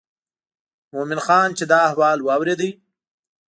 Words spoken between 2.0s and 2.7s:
واورېد.